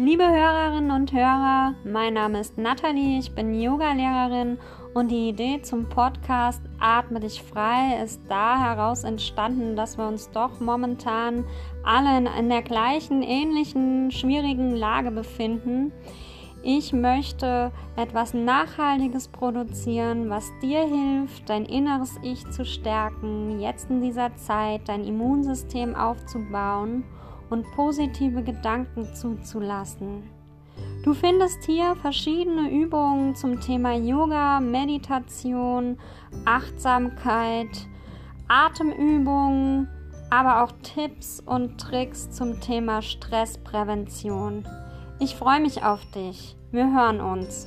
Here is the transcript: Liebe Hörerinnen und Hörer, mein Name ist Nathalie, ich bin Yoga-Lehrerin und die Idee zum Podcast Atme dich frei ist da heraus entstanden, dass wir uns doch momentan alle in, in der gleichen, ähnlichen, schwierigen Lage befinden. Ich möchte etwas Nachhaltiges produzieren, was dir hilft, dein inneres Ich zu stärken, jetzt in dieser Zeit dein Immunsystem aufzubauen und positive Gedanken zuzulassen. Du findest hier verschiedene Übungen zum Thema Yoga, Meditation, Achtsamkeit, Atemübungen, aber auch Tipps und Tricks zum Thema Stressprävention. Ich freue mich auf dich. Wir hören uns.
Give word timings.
Liebe 0.00 0.22
Hörerinnen 0.22 0.92
und 0.92 1.12
Hörer, 1.12 1.74
mein 1.82 2.14
Name 2.14 2.38
ist 2.38 2.56
Nathalie, 2.56 3.18
ich 3.18 3.34
bin 3.34 3.52
Yoga-Lehrerin 3.52 4.56
und 4.94 5.10
die 5.10 5.30
Idee 5.30 5.60
zum 5.62 5.88
Podcast 5.88 6.62
Atme 6.78 7.18
dich 7.18 7.42
frei 7.42 8.00
ist 8.04 8.20
da 8.28 8.60
heraus 8.60 9.02
entstanden, 9.02 9.74
dass 9.74 9.98
wir 9.98 10.06
uns 10.06 10.30
doch 10.30 10.60
momentan 10.60 11.44
alle 11.82 12.16
in, 12.16 12.26
in 12.26 12.48
der 12.48 12.62
gleichen, 12.62 13.22
ähnlichen, 13.22 14.12
schwierigen 14.12 14.76
Lage 14.76 15.10
befinden. 15.10 15.90
Ich 16.62 16.92
möchte 16.92 17.72
etwas 17.96 18.34
Nachhaltiges 18.34 19.26
produzieren, 19.26 20.30
was 20.30 20.48
dir 20.62 20.86
hilft, 20.86 21.50
dein 21.50 21.64
inneres 21.64 22.20
Ich 22.22 22.48
zu 22.52 22.64
stärken, 22.64 23.58
jetzt 23.58 23.90
in 23.90 24.00
dieser 24.00 24.36
Zeit 24.36 24.82
dein 24.88 25.02
Immunsystem 25.02 25.96
aufzubauen 25.96 27.02
und 27.50 27.70
positive 27.72 28.42
Gedanken 28.42 29.14
zuzulassen. 29.14 30.22
Du 31.04 31.14
findest 31.14 31.64
hier 31.64 31.96
verschiedene 31.96 32.70
Übungen 32.70 33.34
zum 33.34 33.60
Thema 33.60 33.94
Yoga, 33.94 34.60
Meditation, 34.60 35.98
Achtsamkeit, 36.44 37.86
Atemübungen, 38.48 39.88
aber 40.30 40.62
auch 40.62 40.72
Tipps 40.82 41.40
und 41.40 41.78
Tricks 41.80 42.30
zum 42.30 42.60
Thema 42.60 43.02
Stressprävention. 43.02 44.66
Ich 45.20 45.34
freue 45.34 45.60
mich 45.60 45.82
auf 45.82 46.04
dich. 46.10 46.56
Wir 46.70 46.92
hören 46.92 47.20
uns. 47.20 47.66